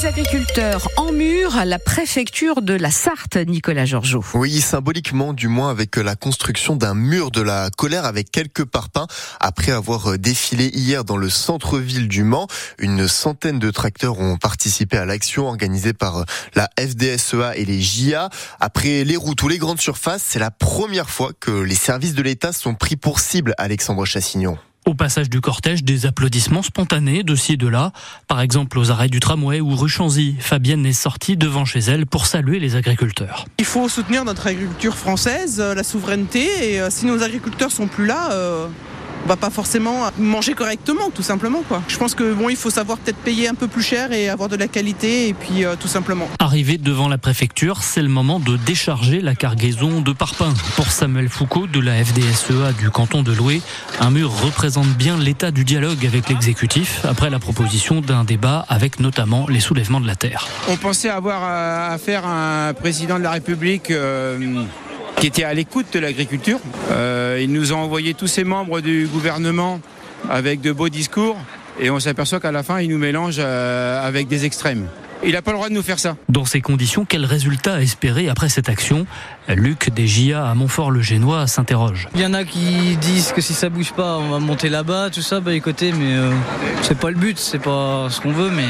[0.00, 4.24] Les agriculteurs en mur à la préfecture de la Sarthe, Nicolas Georgeau.
[4.32, 9.08] Oui, symboliquement du moins avec la construction d'un mur de la colère avec quelques parpaings
[9.40, 12.46] après avoir défilé hier dans le centre-ville du Mans.
[12.78, 16.24] Une centaine de tracteurs ont participé à l'action organisée par
[16.54, 18.30] la FDSEA et les JA.
[18.58, 22.22] Après les routes ou les grandes surfaces, c'est la première fois que les services de
[22.22, 24.56] l'État sont pris pour cible, Alexandre Chassignon.
[24.90, 27.92] Au passage du cortège, des applaudissements spontanés de ci et de là.
[28.26, 32.06] Par exemple, aux arrêts du tramway ou rue Chanzy, Fabienne est sortie devant chez elle
[32.06, 33.44] pour saluer les agriculteurs.
[33.58, 37.86] Il faut soutenir notre agriculture française, euh, la souveraineté, et euh, si nos agriculteurs sont
[37.86, 38.66] plus là, euh,
[39.24, 41.62] on va pas forcément manger correctement, tout simplement.
[41.68, 41.82] Quoi.
[41.88, 44.48] Je pense que bon, il faut savoir peut-être payer un peu plus cher et avoir
[44.48, 46.28] de la qualité, et puis tout simplement.
[46.38, 50.54] Arrivé devant la préfecture, c'est le moment de décharger la cargaison de parpaings.
[50.76, 53.62] Pour Samuel Foucault de la FDSEA du canton de Loué,
[54.00, 59.00] un mur représente bien l'état du dialogue avec l'exécutif après la proposition d'un débat avec
[59.00, 60.46] notamment les soulèvements de la terre.
[60.68, 61.44] On pensait avoir
[61.90, 63.90] affaire à un président de la République.
[63.90, 64.64] Euh
[65.20, 66.58] qui était à l'écoute de l'agriculture.
[66.90, 69.78] Euh, il nous a envoyé tous ses membres du gouvernement
[70.30, 71.36] avec de beaux discours
[71.78, 74.86] et on s'aperçoit qu'à la fin, il nous mélange euh, avec des extrêmes.
[75.22, 76.16] Il n'a pas le droit de nous faire ça.
[76.28, 79.06] Dans ces conditions, quel résultat espérer après cette action
[79.48, 82.08] Luc des à Montfort-le-Génois s'interroge.
[82.14, 85.10] Il y en a qui disent que si ça bouge pas, on va monter là-bas,
[85.10, 86.30] tout ça, bah écoutez, mais euh,
[86.82, 88.66] c'est pas le but, c'est pas ce qu'on veut, mais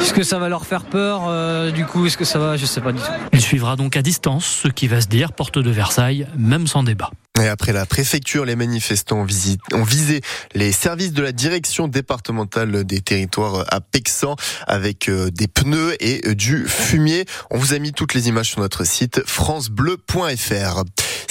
[0.00, 2.66] est-ce que ça va leur faire peur euh, Du coup, est-ce que ça va Je
[2.66, 3.10] sais pas du tout.
[3.32, 6.82] Il suivra donc à distance ce qui va se dire porte de Versailles, même sans
[6.82, 7.10] débat.
[7.42, 10.20] Et après la préfecture, les manifestants ont, visé
[10.54, 16.26] les services de la direction départementale des territoires à Pexan avec euh, des pneus et
[16.26, 17.26] euh, du fumier.
[17.50, 20.84] On vous a mis toutes les images sur notre site francebleu.fr.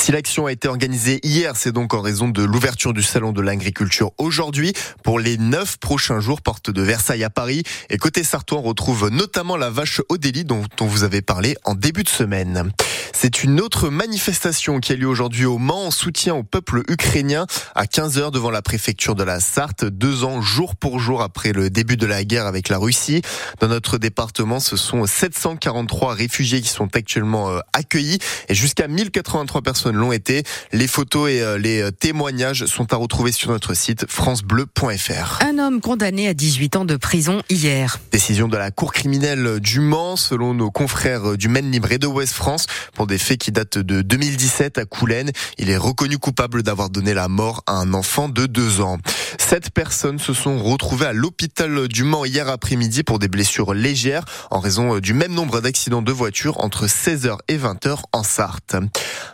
[0.05, 3.41] Si l'action a été organisée hier, c'est donc en raison de l'ouverture du salon de
[3.41, 4.71] l'agriculture aujourd'hui
[5.03, 7.63] pour les neuf prochains jours, porte de Versailles à Paris.
[7.89, 11.73] Et côté Sartois, on retrouve notamment la vache Odélie dont on vous avait parlé en
[11.73, 12.71] début de semaine.
[13.17, 17.47] C'est une autre manifestation qui a lieu aujourd'hui au Mans en soutien au peuple ukrainien
[17.73, 21.69] à 15h devant la préfecture de la Sarthe, deux ans jour pour jour après le
[21.69, 23.21] début de la guerre avec la Russie.
[23.61, 29.61] Dans notre département, ce sont 743 réfugiés qui sont actuellement euh, accueillis et jusqu'à 1083
[29.61, 30.43] personnes l'ont été.
[30.71, 35.41] Les photos et euh, les euh, témoignages sont à retrouver sur notre site francebleu.fr.
[35.41, 37.99] Un homme condamné à 18 ans de prison hier.
[38.11, 42.07] Décision de la Cour criminelle du Mans selon nos confrères du Maine Libre et de
[42.07, 45.31] Ouest France pour des faits qui datent de 2017 à Coulennes.
[45.57, 48.97] Il est reconnu coupable d'avoir donné la mort à un enfant de deux ans.
[49.37, 54.25] Sept personnes se sont retrouvées à l'hôpital du Mans hier après-midi pour des blessures légères
[54.51, 58.75] en raison du même nombre d'accidents de voiture entre 16h et 20h en Sarthe.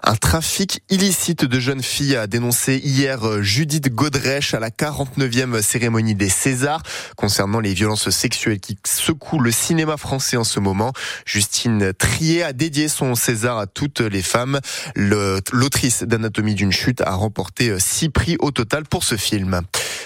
[0.03, 6.15] Un trafic illicite de jeunes filles a dénoncé hier Judith Godrèche à la 49e cérémonie
[6.15, 6.81] des Césars
[7.15, 10.93] concernant les violences sexuelles qui secouent le cinéma français en ce moment.
[11.25, 14.59] Justine Trier a dédié son César à toutes les femmes.
[14.95, 19.61] L'autrice d'Anatomie d'une chute a remporté six prix au total pour ce film.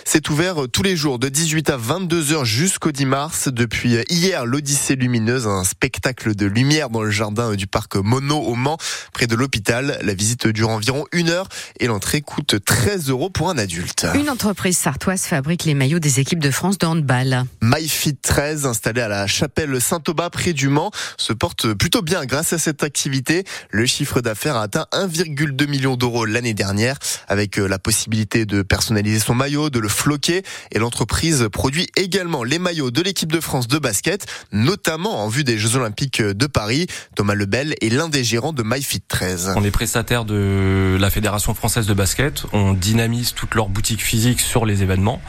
[0.08, 3.50] C'est ouvert tous les jours de 18 à 22 heures jusqu'au 10 mars.
[3.52, 8.54] Depuis hier, l'Odyssée lumineuse, un spectacle de lumière dans le jardin du parc Mono au
[8.54, 8.78] Mans,
[9.14, 9.98] près de l'hôpital.
[10.04, 11.50] La visite dure environ une heure
[11.80, 14.06] et l'entrée coûte 13 euros pour un adulte.
[14.14, 17.44] Une entreprise sartoise fabrique les maillots des équipes de France de handball.
[17.62, 22.54] MyFit 13, installé à la chapelle Saint-Aubin près du Mans, se porte plutôt bien grâce
[22.54, 23.44] à cette activité.
[23.72, 29.20] Le chiffre d'affaires a atteint 1,2 million d'euros l'année dernière, avec la possibilité de personnaliser
[29.20, 30.44] son maillot, de le floquer.
[30.72, 35.44] Et l'entreprise produit également les maillots de l'équipe de France de basket, notamment en vue
[35.44, 36.88] des Jeux Olympiques de Paris.
[37.16, 39.54] Thomas Lebel est l'un des gérants de MyFit 13.
[39.56, 42.44] On est prestataire de la Fédération française de basket.
[42.54, 45.22] On dynamise toutes leurs boutiques physiques sur les événements.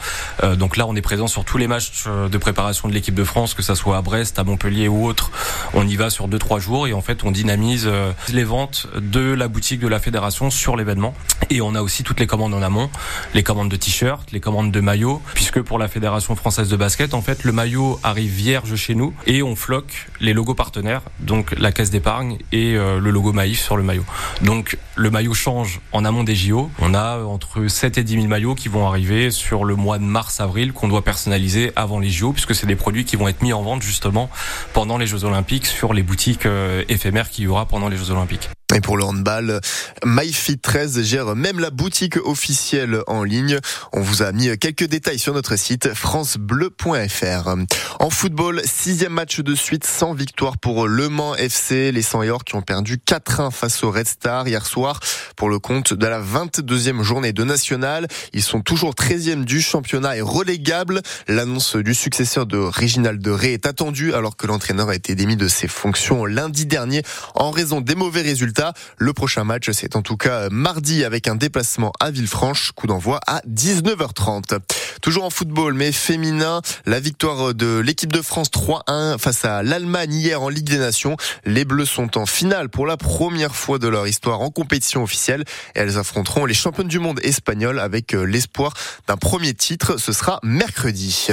[0.43, 3.23] Euh, donc là, on est présent sur tous les matchs de préparation de l'équipe de
[3.23, 5.31] France, que ça soit à Brest, à Montpellier ou autre.
[5.73, 9.33] On y va sur 2-3 jours et en fait, on dynamise euh, les ventes de
[9.33, 11.13] la boutique de la fédération sur l'événement.
[11.49, 12.89] Et on a aussi toutes les commandes en amont,
[13.33, 17.13] les commandes de t-shirts, les commandes de maillots, puisque pour la Fédération française de basket,
[17.13, 21.57] en fait, le maillot arrive vierge chez nous et on floque les logos partenaires, donc
[21.57, 24.05] la caisse d'épargne et euh, le logo Maïf sur le maillot.
[24.41, 26.69] Donc le maillot change en amont des JO.
[26.79, 30.03] On a entre 7 et 10 000 maillots qui vont arriver sur le mois de
[30.03, 33.53] mars-avril qu'on doit personnaliser avant les JO, puisque c'est des produits qui vont être mis
[33.53, 34.29] en vente justement
[34.73, 38.11] pendant les Jeux Olympiques sur les boutiques euh, éphémères qu'il y aura pendant les Jeux
[38.11, 38.49] Olympiques.
[38.77, 39.59] Et pour le handball,
[40.05, 43.57] MyFit13 gère même la boutique officielle en ligne.
[43.91, 47.55] On vous a mis quelques détails sur notre site francebleu.fr.
[47.99, 51.91] En football, sixième match de suite sans victoire pour Le Mans FC.
[51.91, 54.99] Les 100 qui ont perdu 4-1 face au Red Star hier soir
[55.35, 58.07] pour le compte de la 22e journée de national.
[58.33, 61.01] Ils sont toujours 13e du championnat et relégables.
[61.27, 65.35] L'annonce du successeur de Réginald de Ré est attendue alors que l'entraîneur a été démis
[65.35, 67.01] de ses fonctions lundi dernier
[67.33, 68.66] en raison des mauvais résultats.
[68.97, 72.71] Le prochain match, c'est en tout cas mardi avec un déplacement à Villefranche.
[72.73, 74.59] Coup d'envoi à 19h30.
[75.01, 80.13] Toujours en football, mais féminin, la victoire de l'équipe de France 3-1 face à l'Allemagne
[80.13, 81.17] hier en Ligue des Nations.
[81.45, 85.43] Les Bleus sont en finale pour la première fois de leur histoire en compétition officielle
[85.75, 88.73] et elles affronteront les championnes du monde espagnols avec euh, l'espoir
[89.07, 89.97] d'un premier titre.
[89.97, 91.27] Ce sera mercredi.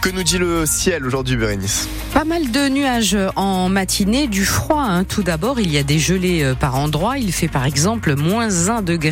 [0.00, 4.82] Que nous dit le ciel aujourd'hui, Bérénice Pas mal de nuages en matinée, du froid.
[4.82, 5.04] Hein.
[5.04, 7.18] Tout d'abord, il y a des gelées euh, par endroits.
[7.18, 9.08] Il fait par exemple moins 1 degré